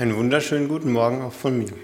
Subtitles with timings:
[0.00, 1.74] Einen wunderschönen guten Morgen auch von mir.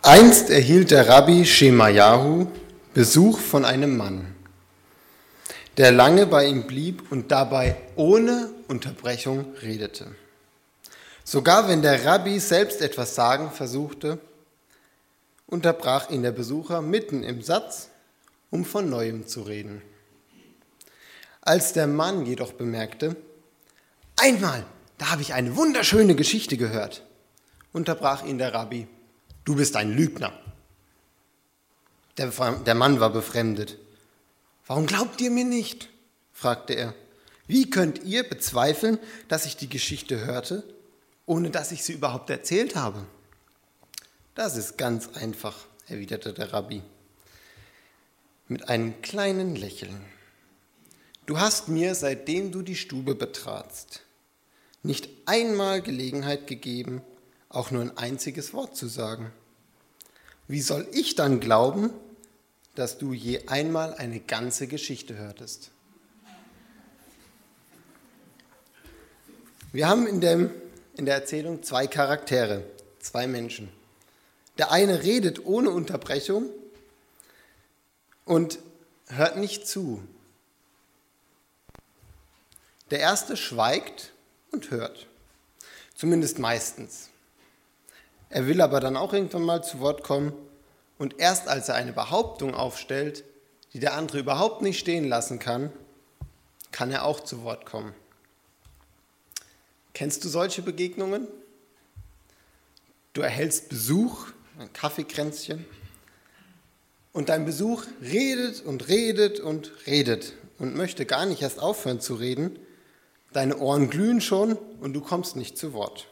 [0.00, 2.46] Einst erhielt der Rabbi Shemayahu
[2.92, 4.32] Besuch von einem Mann,
[5.76, 10.14] der lange bei ihm blieb und dabei ohne Unterbrechung redete.
[11.24, 14.20] Sogar wenn der Rabbi selbst etwas sagen versuchte,
[15.48, 17.88] unterbrach ihn der Besucher mitten im Satz,
[18.52, 19.82] um von neuem zu reden.
[21.40, 23.16] Als der Mann jedoch bemerkte,
[24.14, 24.64] einmal,
[24.98, 27.02] da habe ich eine wunderschöne Geschichte gehört,
[27.72, 28.86] unterbrach ihn der Rabbi,
[29.44, 30.32] du bist ein Lügner.
[32.16, 33.78] Der, der Mann war befremdet.
[34.66, 35.88] Warum glaubt ihr mir nicht?
[36.32, 36.94] fragte er.
[37.46, 40.62] Wie könnt ihr bezweifeln, dass ich die Geschichte hörte,
[41.26, 43.04] ohne dass ich sie überhaupt erzählt habe?
[44.34, 45.56] Das ist ganz einfach,
[45.88, 46.82] erwiderte der Rabbi
[48.48, 50.04] mit einem kleinen Lächeln.
[51.26, 54.03] Du hast mir, seitdem du die Stube betratst,
[54.84, 57.02] nicht einmal Gelegenheit gegeben,
[57.48, 59.32] auch nur ein einziges Wort zu sagen.
[60.46, 61.90] Wie soll ich dann glauben,
[62.74, 65.70] dass du je einmal eine ganze Geschichte hörtest?
[69.72, 70.50] Wir haben in, dem,
[70.96, 72.62] in der Erzählung zwei Charaktere,
[73.00, 73.70] zwei Menschen.
[74.58, 76.50] Der eine redet ohne Unterbrechung
[78.24, 78.58] und
[79.08, 80.02] hört nicht zu.
[82.90, 84.13] Der erste schweigt
[84.54, 85.06] und hört,
[85.94, 87.10] zumindest meistens.
[88.30, 90.32] Er will aber dann auch irgendwann mal zu Wort kommen
[90.96, 93.24] und erst als er eine Behauptung aufstellt,
[93.72, 95.72] die der andere überhaupt nicht stehen lassen kann,
[96.70, 97.94] kann er auch zu Wort kommen.
[99.92, 101.26] Kennst du solche Begegnungen?
[103.12, 105.64] Du erhältst Besuch, ein Kaffeekränzchen,
[107.12, 112.14] und dein Besuch redet und redet und redet und möchte gar nicht erst aufhören zu
[112.16, 112.58] reden.
[113.34, 116.08] Deine Ohren glühen schon und du kommst nicht zu Wort.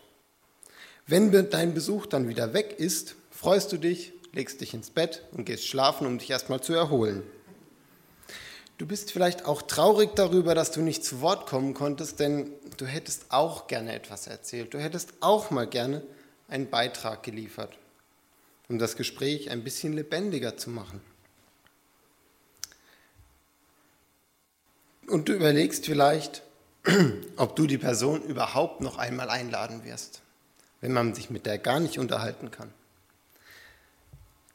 [1.07, 5.47] Wenn dein Besuch dann wieder weg ist, freust du dich, legst dich ins Bett und
[5.47, 7.23] gehst schlafen, um dich erstmal zu erholen.
[8.77, 12.85] Du bist vielleicht auch traurig darüber, dass du nicht zu Wort kommen konntest, denn du
[12.85, 14.75] hättest auch gerne etwas erzählt.
[14.75, 16.03] Du hättest auch mal gerne
[16.49, 17.79] einen Beitrag geliefert
[18.73, 21.01] um das Gespräch ein bisschen lebendiger zu machen.
[25.09, 26.43] Und du überlegst vielleicht,
[27.37, 30.23] ob du die Person überhaupt noch einmal einladen wirst,
[30.81, 32.73] wenn man sich mit der gar nicht unterhalten kann.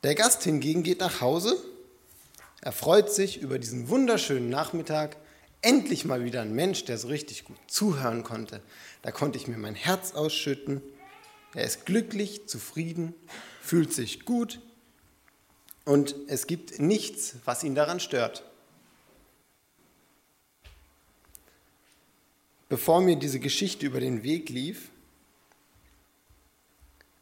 [0.04, 1.58] Der Gast hingegen geht nach Hause,
[2.62, 5.18] er freut sich über diesen wunderschönen Nachmittag,
[5.62, 8.62] endlich mal wieder ein Mensch, der so richtig gut zuhören konnte.
[9.02, 10.82] Da konnte ich mir mein Herz ausschütten.
[11.54, 13.14] Er ist glücklich, zufrieden
[13.62, 14.60] fühlt sich gut
[15.86, 18.44] und es gibt nichts, was ihn daran stört.
[22.70, 24.90] Bevor mir diese Geschichte über den Weg lief,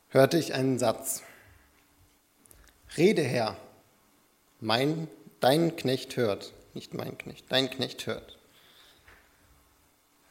[0.10, 1.22] hörte ich einen Satz.
[2.98, 3.58] Rede Herr,
[4.60, 5.08] mein,
[5.40, 8.38] dein Knecht hört, nicht mein Knecht, dein Knecht hört.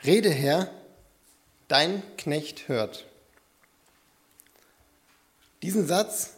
[0.05, 0.71] Rede Herr,
[1.69, 3.07] dein Knecht hört.
[5.63, 6.35] Diesen Satz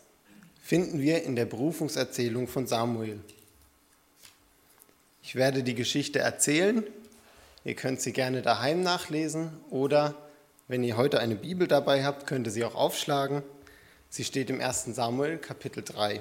[0.62, 3.20] finden wir in der Berufungserzählung von Samuel.
[5.22, 6.84] Ich werde die Geschichte erzählen.
[7.66, 10.14] Ihr könnt sie gerne daheim nachlesen oder
[10.68, 13.42] wenn ihr heute eine Bibel dabei habt, könnt ihr sie auch aufschlagen.
[14.08, 14.84] Sie steht im 1.
[14.94, 16.20] Samuel Kapitel 3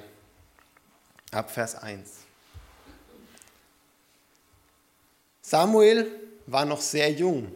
[1.29, 2.13] ab Vers 1.
[5.43, 6.07] Samuel
[6.47, 7.51] war noch sehr jung,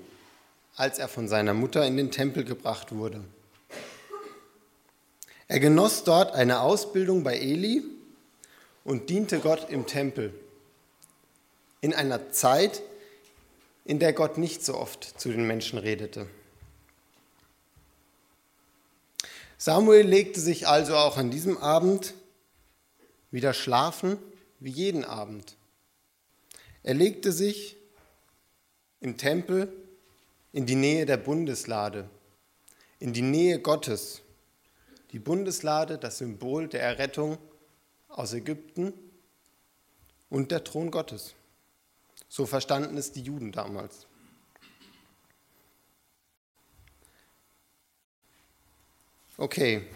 [0.76, 3.24] als er von seiner Mutter in den Tempel gebracht wurde.
[5.48, 7.84] Er genoss dort eine Ausbildung bei Eli
[8.84, 10.32] und diente Gott im Tempel.
[11.82, 12.84] In einer Zeit,
[13.90, 16.28] in der Gott nicht so oft zu den Menschen redete.
[19.58, 22.14] Samuel legte sich also auch an diesem Abend
[23.32, 24.20] wieder schlafen,
[24.60, 25.56] wie jeden Abend.
[26.84, 27.78] Er legte sich
[29.00, 29.74] im Tempel
[30.54, 32.08] in die Nähe der Bundeslade,
[33.00, 34.22] in die Nähe Gottes
[35.14, 37.40] die Bundeslade, das Symbol der Errettung
[38.08, 38.94] aus Ägypten
[40.30, 41.34] und der Thron Gottes.
[42.28, 44.06] So verstanden es die Juden damals.
[49.38, 49.88] Okay,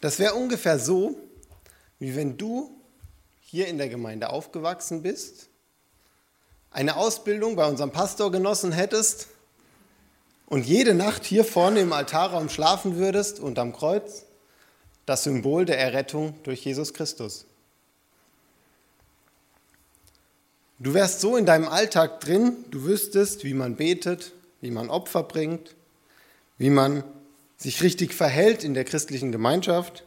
[0.00, 1.16] das wäre ungefähr so,
[2.00, 2.70] wie wenn du
[3.40, 5.48] hier in der Gemeinde aufgewachsen bist,
[6.70, 9.28] eine Ausbildung bei unserem Pastor genossen hättest
[10.46, 14.24] und jede Nacht hier vorne im Altarraum schlafen würdest unterm Kreuz,
[15.06, 17.46] das Symbol der Errettung durch Jesus Christus.
[20.80, 25.24] Du wärst so in deinem Alltag drin, du wüsstest, wie man betet, wie man Opfer
[25.24, 25.74] bringt,
[26.56, 27.02] wie man
[27.56, 30.04] sich richtig verhält in der christlichen Gemeinschaft.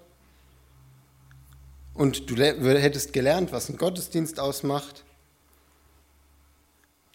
[1.93, 5.03] Und du hättest gelernt, was ein Gottesdienst ausmacht.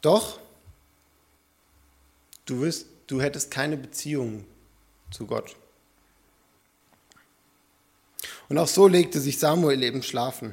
[0.03, 0.39] Doch
[2.45, 4.45] du, wirst, du hättest keine Beziehung
[5.11, 5.57] zu Gott.
[8.51, 10.53] Und auch so legte sich Samuel eben schlafen.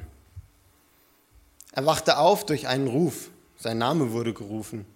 [1.74, 3.30] Er wachte auf durch einen Ruf.
[3.58, 4.86] Sein Name wurde gerufen.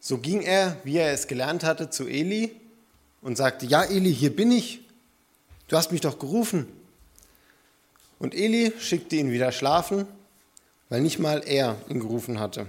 [0.00, 2.56] So ging er, wie er es gelernt hatte, zu Eli
[3.20, 4.80] und sagte, ja Eli, hier bin ich.
[5.68, 6.66] Du hast mich doch gerufen.
[8.18, 10.06] Und Eli schickte ihn wieder schlafen,
[10.88, 12.66] weil nicht mal er ihn gerufen hatte.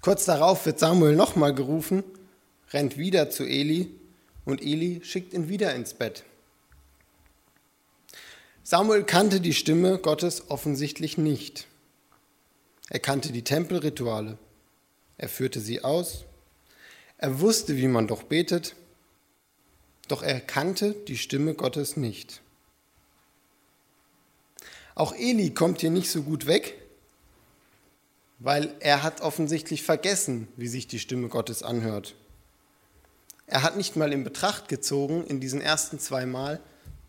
[0.00, 2.02] Kurz darauf wird Samuel nochmal gerufen,
[2.72, 3.90] rennt wieder zu Eli
[4.46, 6.24] und Eli schickt ihn wieder ins Bett.
[8.68, 11.68] Samuel kannte die Stimme Gottes offensichtlich nicht.
[12.90, 14.38] Er kannte die Tempelrituale.
[15.18, 16.24] Er führte sie aus.
[17.16, 18.74] Er wusste, wie man doch betet.
[20.08, 22.42] Doch er kannte die Stimme Gottes nicht.
[24.96, 26.74] Auch Eli kommt hier nicht so gut weg,
[28.40, 32.16] weil er hat offensichtlich vergessen, wie sich die Stimme Gottes anhört.
[33.46, 36.60] Er hat nicht mal in Betracht gezogen in diesen ersten zwei Mal,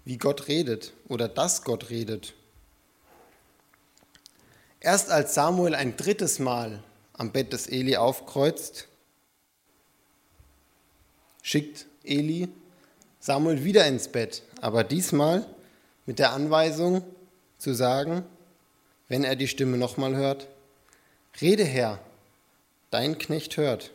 [0.08, 2.34] wie Gott redet oder dass Gott redet.
[4.80, 6.82] Erst als Samuel ein drittes Mal
[7.12, 8.88] am Bett des Eli aufkreuzt,
[11.42, 12.48] schickt Eli
[13.20, 15.46] Samuel wieder ins Bett, aber diesmal
[16.06, 17.04] mit der Anweisung
[17.58, 18.24] zu sagen,
[19.10, 20.48] wenn er die Stimme nochmal hört,
[21.42, 22.00] Rede Herr,
[22.92, 23.92] dein Knecht hört.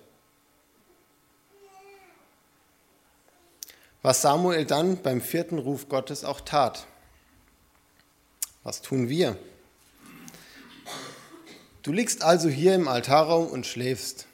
[4.03, 6.87] Was Samuel dann beim vierten Ruf Gottes auch tat.
[8.65, 9.37] Was tun wir?
[11.83, 14.27] Du liegst also hier im Altarraum und schläfst.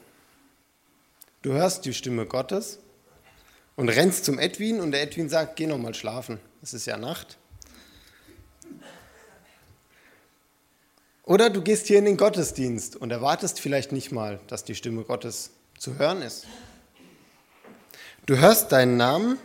[1.41, 2.79] Du hörst die Stimme Gottes
[3.75, 7.37] und rennst zum Edwin und der Edwin sagt, geh nochmal schlafen, es ist ja Nacht.
[11.23, 15.03] Oder du gehst hier in den Gottesdienst und erwartest vielleicht nicht mal, dass die Stimme
[15.03, 16.45] Gottes zu hören ist.
[18.25, 19.39] Du hörst deinen Namen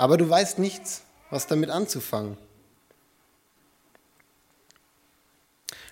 [0.00, 2.38] aber du weißt nichts, was damit anzufangen.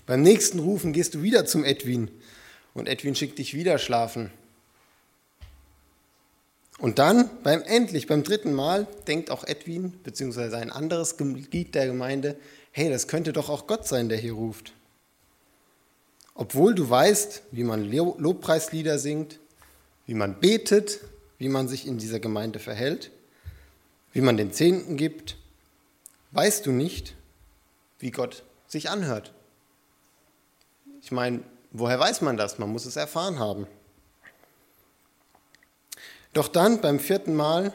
[0.06, 2.10] Beim nächsten Rufen gehst du wieder zum Edwin
[2.72, 4.30] und Edwin schickt dich wieder schlafen.
[6.78, 11.86] Und dann, beim endlich, beim dritten Mal, denkt auch Edwin, beziehungsweise ein anderes Glied der
[11.86, 12.38] Gemeinde,
[12.70, 14.72] hey, das könnte doch auch Gott sein, der hier ruft.
[16.34, 19.38] Obwohl du weißt, wie man Lobpreislieder singt,
[20.06, 21.00] wie man betet,
[21.36, 23.10] wie man sich in dieser Gemeinde verhält,
[24.12, 25.36] wie man den Zehnten gibt,
[26.32, 27.14] weißt du nicht,
[27.98, 29.32] wie Gott sich anhört.
[31.00, 32.58] Ich meine, woher weiß man das?
[32.58, 33.66] Man muss es erfahren haben.
[36.32, 37.72] Doch dann beim vierten Mal,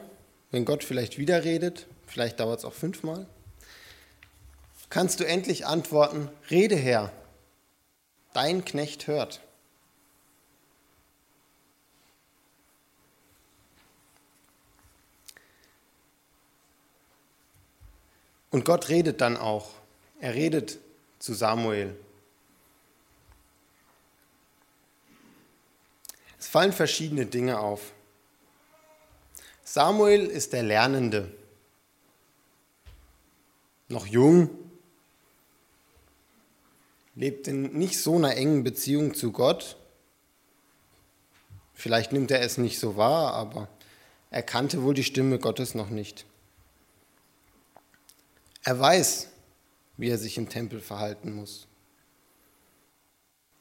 [0.51, 3.25] wenn Gott vielleicht wieder redet, vielleicht dauert es auch fünfmal,
[4.89, 7.11] kannst du endlich antworten, rede Herr,
[8.33, 9.41] dein Knecht hört.
[18.53, 19.71] Und Gott redet dann auch.
[20.21, 20.77] Er redet
[21.17, 21.95] zu Samuel.
[26.37, 27.93] Es fallen verschiedene Dinge auf.
[29.63, 31.31] Samuel ist der Lernende,
[33.87, 34.51] noch jung,
[37.15, 39.77] lebt in nicht so einer engen Beziehung zu Gott.
[41.73, 43.67] Vielleicht nimmt er es nicht so wahr, aber
[44.29, 46.27] er kannte wohl die Stimme Gottes noch nicht.
[48.63, 49.27] Er weiß,
[49.97, 51.67] wie er sich im Tempel verhalten muss.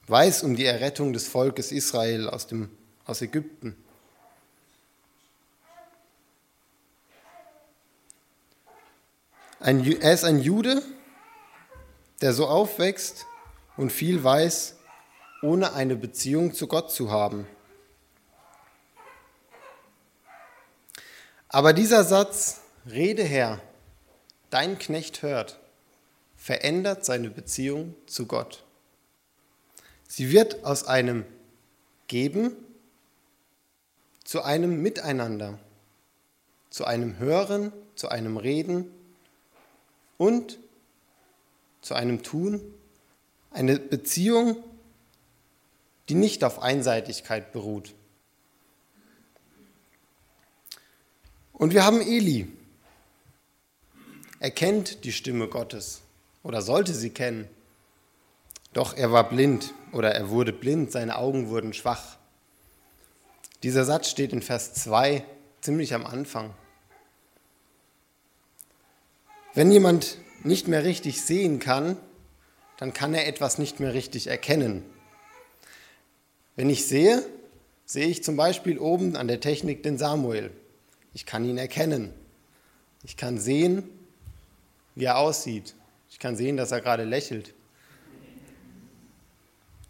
[0.06, 2.70] Weiß um die Errettung des Volkes Israel aus, dem,
[3.04, 3.76] aus Ägypten.
[9.58, 10.82] Ein, er ist ein Jude,
[12.20, 13.26] der so aufwächst
[13.76, 14.76] und viel weiß,
[15.42, 17.46] ohne eine Beziehung zu Gott zu haben.
[21.48, 23.60] Aber dieser Satz, Rede Herr,
[24.52, 25.58] dein Knecht hört,
[26.36, 28.64] verändert seine Beziehung zu Gott.
[30.06, 31.24] Sie wird aus einem
[32.06, 32.54] Geben
[34.24, 35.58] zu einem Miteinander,
[36.68, 38.90] zu einem Hören, zu einem Reden
[40.18, 40.58] und
[41.80, 42.60] zu einem Tun.
[43.50, 44.62] Eine Beziehung,
[46.08, 47.94] die nicht auf Einseitigkeit beruht.
[51.54, 52.48] Und wir haben Eli,
[54.42, 56.02] er kennt die Stimme Gottes
[56.42, 57.48] oder sollte sie kennen.
[58.72, 62.16] Doch er war blind oder er wurde blind, seine Augen wurden schwach.
[63.62, 65.24] Dieser Satz steht in Vers 2
[65.60, 66.52] ziemlich am Anfang.
[69.54, 71.96] Wenn jemand nicht mehr richtig sehen kann,
[72.78, 74.84] dann kann er etwas nicht mehr richtig erkennen.
[76.56, 77.24] Wenn ich sehe,
[77.86, 80.50] sehe ich zum Beispiel oben an der Technik den Samuel.
[81.14, 82.12] Ich kann ihn erkennen.
[83.04, 83.88] Ich kann sehen,
[84.94, 85.74] wie er aussieht.
[86.10, 87.54] Ich kann sehen, dass er gerade lächelt.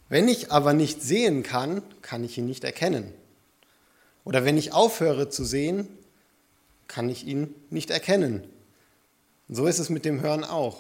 [0.09, 3.13] Wenn ich aber nicht sehen kann, kann ich ihn nicht erkennen.
[4.25, 5.89] Oder wenn ich aufhöre zu sehen,
[6.87, 8.45] kann ich ihn nicht erkennen.
[9.49, 10.79] Und so ist es mit dem Hören auch.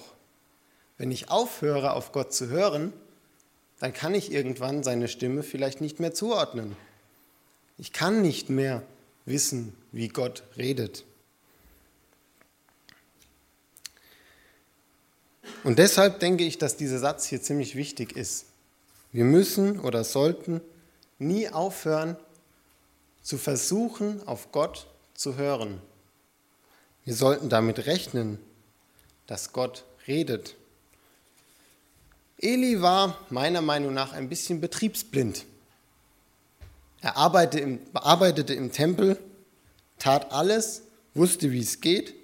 [0.98, 2.92] Wenn ich aufhöre, auf Gott zu hören,
[3.80, 6.76] dann kann ich irgendwann seine Stimme vielleicht nicht mehr zuordnen.
[7.78, 8.82] Ich kann nicht mehr
[9.24, 11.04] wissen, wie Gott redet.
[15.64, 18.46] Und deshalb denke ich, dass dieser Satz hier ziemlich wichtig ist.
[19.12, 20.60] Wir müssen oder sollten
[21.18, 22.16] nie aufhören
[23.22, 25.80] zu versuchen, auf Gott zu hören.
[27.04, 28.38] Wir sollten damit rechnen,
[29.26, 30.56] dass Gott redet.
[32.38, 35.44] Eli war meiner Meinung nach ein bisschen betriebsblind.
[37.00, 39.18] Er arbeitete im, Tempel,
[39.98, 40.82] tat alles,
[41.14, 42.14] wusste, wie es geht,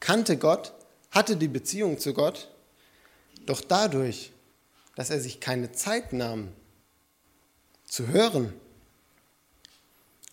[0.00, 0.72] kannte Gott,
[1.10, 2.48] hatte die Beziehung zu Gott,
[3.48, 4.32] doch dadurch,
[4.94, 6.52] dass er sich keine Zeit nahm
[7.86, 8.52] zu hören,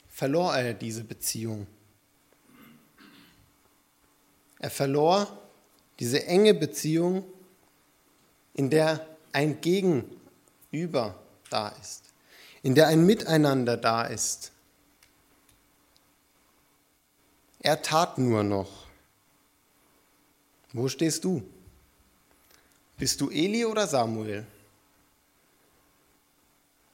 [0.09, 1.67] verlor er diese Beziehung.
[4.59, 5.41] Er verlor
[5.99, 7.23] diese enge Beziehung,
[8.53, 12.05] in der ein Gegenüber da ist,
[12.63, 14.51] in der ein Miteinander da ist.
[17.59, 18.87] Er tat nur noch.
[20.73, 21.43] Wo stehst du?
[22.97, 24.45] Bist du Eli oder Samuel?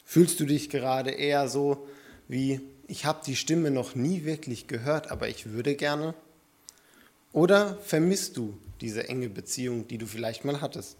[0.04, 1.88] Fühlst du dich gerade eher so
[2.28, 6.14] wie ich habe die Stimme noch nie wirklich gehört, aber ich würde gerne?
[7.32, 10.98] Oder vermisst du diese enge Beziehung, die du vielleicht mal hattest?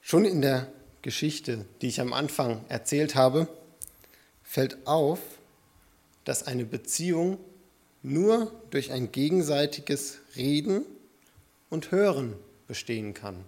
[0.00, 3.46] Schon in der Geschichte, die ich am Anfang erzählt habe,
[4.42, 5.20] fällt auf,
[6.24, 7.38] dass eine Beziehung
[8.02, 10.84] nur durch ein gegenseitiges Reden
[11.68, 12.34] und Hören
[12.66, 13.44] bestehen kann.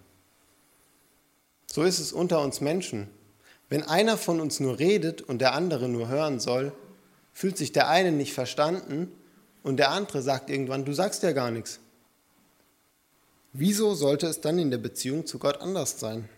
[1.65, 3.07] So ist es unter uns Menschen.
[3.69, 6.71] Wenn einer von uns nur redet und der andere nur hören soll,
[7.33, 9.11] fühlt sich der eine nicht verstanden
[9.63, 11.79] und der andere sagt irgendwann, du sagst ja gar nichts.
[13.53, 16.29] Wieso sollte es dann in der Beziehung zu Gott anders sein?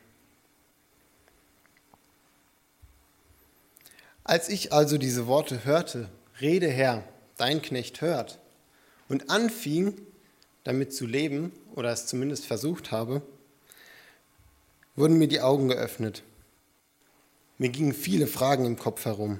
[4.23, 6.09] Als ich also diese Worte hörte,
[6.41, 7.03] Rede Herr,
[7.37, 8.39] dein Knecht hört,
[9.07, 10.01] und anfing,
[10.63, 13.21] damit zu leben, oder es zumindest versucht habe,
[14.95, 16.23] wurden mir die Augen geöffnet.
[17.57, 19.39] Mir gingen viele Fragen im Kopf herum.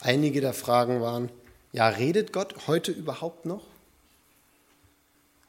[0.00, 1.30] Einige der Fragen waren,
[1.72, 3.66] ja, redet Gott heute überhaupt noch?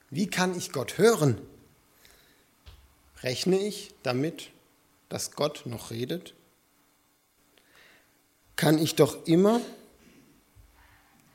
[0.09, 1.41] Wie kann ich Gott hören?
[3.23, 4.51] Rechne ich damit,
[5.09, 6.33] dass Gott noch redet?
[8.55, 9.61] Kann ich doch immer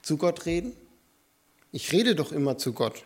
[0.06, 0.72] zu Gott reden?
[1.72, 3.02] Ich rede doch immer zu Gott.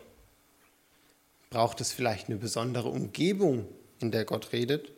[1.49, 3.67] Braucht es vielleicht eine besondere Umgebung,
[3.99, 4.91] in der Gott redet?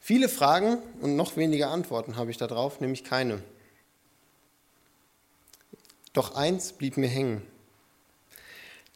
[0.00, 3.40] Viele Fragen und noch weniger Antworten habe ich darauf, nämlich keine.
[6.12, 7.46] Doch eins blieb mir hängen.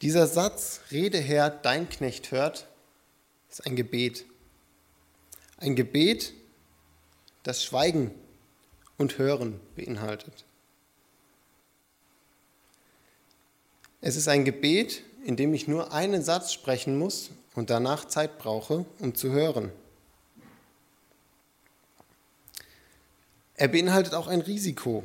[0.03, 2.67] Dieser Satz, Rede Herr, dein Knecht hört,
[3.49, 4.27] ist ein Gebet.
[5.59, 6.33] Ein Gebet,
[7.45, 8.11] das Schweigen
[8.99, 10.45] und Hören beinhaltet.
[14.01, 18.39] Es ist ein Gebet, in dem ich nur einen Satz sprechen muss und danach Zeit
[18.39, 19.73] brauche, um zu hören.
[23.55, 25.03] Er beinhaltet auch ein Risiko,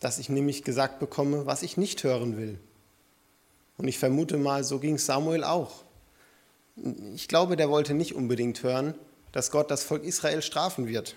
[0.00, 2.58] dass ich nämlich gesagt bekomme, was ich nicht hören will.
[3.78, 5.84] Und ich vermute mal, so ging Samuel auch.
[7.14, 8.94] Ich glaube, der wollte nicht unbedingt hören,
[9.32, 11.16] dass Gott das Volk Israel strafen wird.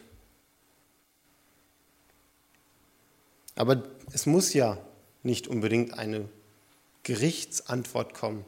[3.56, 4.78] Aber es muss ja
[5.22, 6.28] nicht unbedingt eine
[7.04, 8.46] Gerichtsantwort kommen.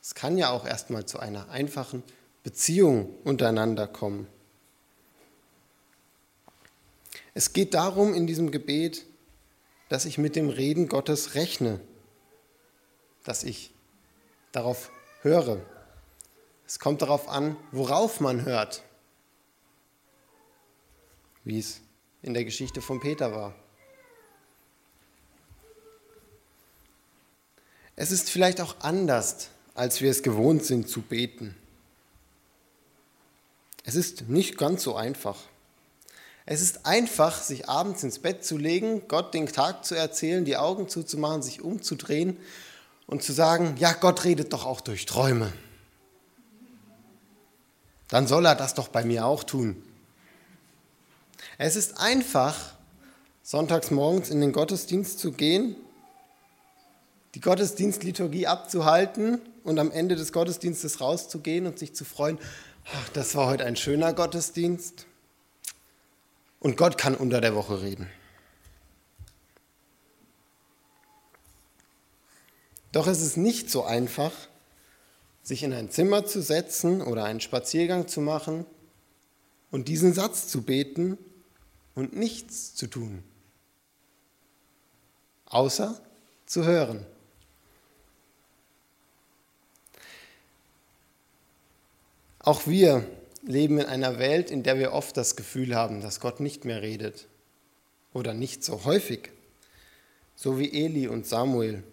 [0.00, 2.02] Es kann ja auch erstmal zu einer einfachen
[2.42, 4.26] Beziehung untereinander kommen.
[7.34, 9.06] Es geht darum in diesem Gebet,
[9.88, 11.80] dass ich mit dem Reden Gottes rechne,
[13.24, 13.72] dass ich
[14.50, 14.90] darauf
[15.22, 15.60] höre.
[16.66, 18.82] Es kommt darauf an, worauf man hört,
[21.44, 21.80] wie es
[22.22, 23.54] in der Geschichte von Peter war.
[28.02, 31.54] Es ist vielleicht auch anders als wir es gewohnt sind zu beten.
[33.84, 35.38] Es ist nicht ganz so einfach.
[36.44, 40.56] Es ist einfach, sich abends ins Bett zu legen, Gott den Tag zu erzählen, die
[40.56, 42.38] Augen zuzumachen, sich umzudrehen
[43.06, 45.52] und zu sagen, ja, Gott redet doch auch durch Träume.
[48.08, 49.80] Dann soll er das doch bei mir auch tun.
[51.56, 52.74] Es ist einfach,
[53.44, 55.76] sonntags morgens in den Gottesdienst zu gehen,
[57.34, 62.38] die Gottesdienstliturgie abzuhalten und am Ende des Gottesdienstes rauszugehen und sich zu freuen,
[62.92, 65.06] ach, das war heute ein schöner Gottesdienst.
[66.60, 68.08] Und Gott kann unter der Woche reden.
[72.92, 74.32] Doch es ist nicht so einfach,
[75.42, 78.66] sich in ein Zimmer zu setzen oder einen Spaziergang zu machen
[79.70, 81.18] und diesen Satz zu beten
[81.94, 83.24] und nichts zu tun,
[85.46, 86.00] außer
[86.46, 87.06] zu hören.
[92.42, 93.06] Auch wir
[93.42, 96.82] leben in einer Welt, in der wir oft das Gefühl haben, dass Gott nicht mehr
[96.82, 97.28] redet
[98.12, 99.30] oder nicht so häufig,
[100.34, 101.84] so wie Eli und Samuel.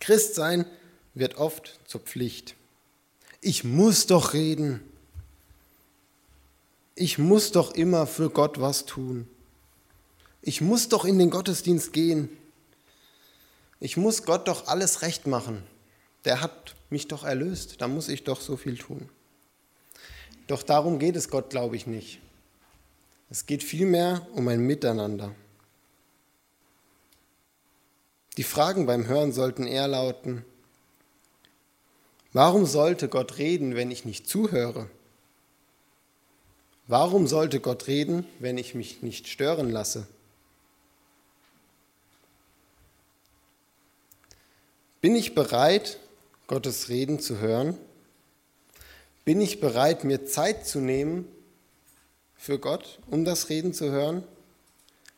[0.00, 0.66] Christsein
[1.14, 2.54] wird oft zur Pflicht.
[3.40, 4.80] Ich muss doch reden.
[6.94, 9.28] Ich muss doch immer für Gott was tun.
[10.42, 12.28] Ich muss doch in den Gottesdienst gehen.
[13.80, 15.62] Ich muss Gott doch alles recht machen.
[16.24, 17.80] Der hat mich doch erlöst.
[17.80, 19.08] Da muss ich doch so viel tun.
[20.48, 22.20] Doch darum geht es Gott, glaube ich, nicht.
[23.30, 25.34] Es geht vielmehr um ein Miteinander.
[28.38, 30.44] Die Fragen beim Hören sollten eher lauten,
[32.32, 34.88] warum sollte Gott reden, wenn ich nicht zuhöre?
[36.86, 40.06] Warum sollte Gott reden, wenn ich mich nicht stören lasse?
[45.02, 45.98] Bin ich bereit,
[46.46, 47.76] Gottes Reden zu hören?
[49.28, 51.28] Bin ich bereit, mir Zeit zu nehmen
[52.34, 54.24] für Gott, um das Reden zu hören?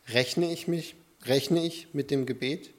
[0.09, 0.96] Rechne ich mich,
[1.27, 2.70] rechne ich mit dem Gebet?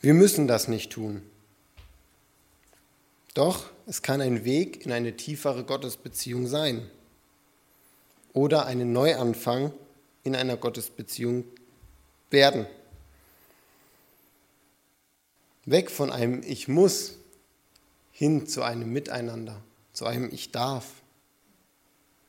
[0.00, 1.22] Wir müssen das nicht tun.
[3.34, 6.90] Doch es kann ein Weg in eine tiefere Gottesbeziehung sein
[8.32, 9.72] oder einen Neuanfang
[10.24, 11.44] in einer Gottesbeziehung
[12.30, 12.66] werden.
[15.66, 17.16] Weg von einem Ich muss
[18.12, 19.60] hin zu einem Miteinander,
[19.92, 20.86] zu einem Ich darf,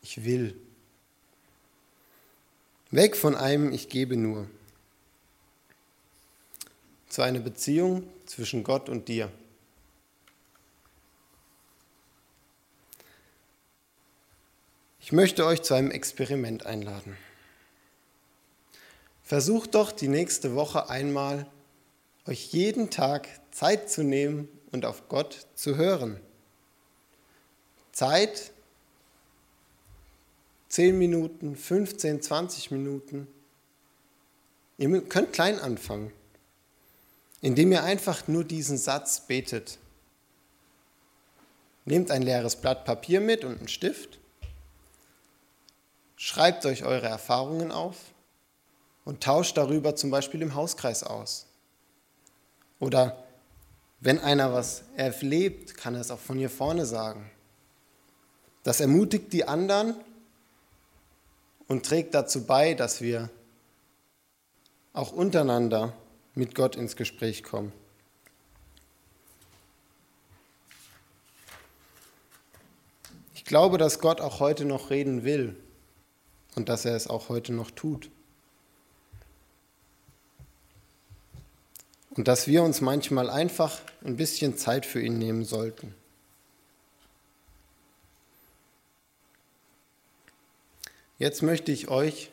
[0.02, 0.60] ich will.
[2.91, 4.48] Weg von einem Ich gebe nur
[7.10, 9.32] zu einer Beziehung zwischen Gott und dir.
[15.00, 17.15] Ich möchte euch zu einem Experiment einladen.
[19.24, 21.45] Versucht doch die nächste Woche einmal
[22.27, 26.19] euch jeden Tag Zeit zu nehmen und auf Gott zu hören.
[27.91, 28.51] Zeit,
[30.69, 33.27] 10 Minuten, 15, 20 Minuten.
[34.77, 36.11] Ihr könnt klein anfangen,
[37.41, 39.77] indem ihr einfach nur diesen Satz betet.
[41.85, 44.19] Nehmt ein leeres Blatt Papier mit und einen Stift,
[46.17, 47.95] schreibt euch eure Erfahrungen auf
[49.05, 51.45] und tauscht darüber zum Beispiel im Hauskreis aus.
[52.79, 53.23] Oder
[53.99, 57.29] wenn einer was erlebt, kann er es auch von hier vorne sagen.
[58.63, 59.95] Das ermutigt die anderen
[61.67, 63.29] und trägt dazu bei, dass wir
[64.93, 65.93] auch untereinander
[66.33, 67.71] mit Gott ins Gespräch kommen.
[73.33, 75.55] Ich glaube, dass Gott auch heute noch reden will
[76.55, 78.09] und dass er es auch heute noch tut.
[82.15, 85.93] Und dass wir uns manchmal einfach ein bisschen Zeit für ihn nehmen sollten.
[91.17, 92.30] Jetzt möchte ich euch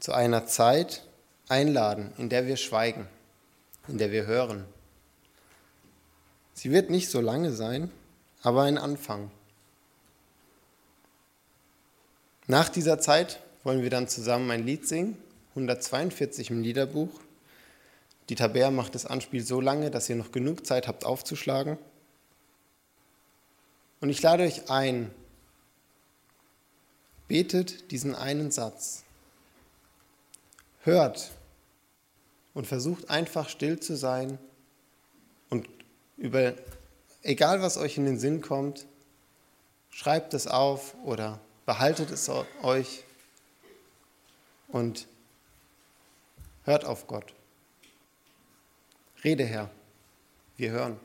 [0.00, 1.06] zu einer Zeit
[1.48, 3.08] einladen, in der wir schweigen,
[3.86, 4.64] in der wir hören.
[6.52, 7.90] Sie wird nicht so lange sein,
[8.42, 9.30] aber ein Anfang.
[12.46, 15.16] Nach dieser Zeit wollen wir dann zusammen ein Lied singen,
[15.50, 17.20] 142 im Liederbuch.
[18.28, 21.78] Die Tabea macht das Anspiel so lange, dass ihr noch genug Zeit habt aufzuschlagen.
[24.00, 25.10] Und ich lade euch ein,
[27.28, 29.04] betet diesen einen Satz,
[30.82, 31.32] hört
[32.52, 34.38] und versucht einfach still zu sein
[35.50, 35.68] und
[36.16, 36.54] über,
[37.22, 38.86] egal was euch in den Sinn kommt,
[39.90, 42.30] schreibt es auf oder behaltet es
[42.62, 43.04] euch
[44.68, 45.06] und
[46.64, 47.34] Hört auf Gott.
[49.24, 49.70] Rede, Herr.
[50.56, 51.00] Wir hören.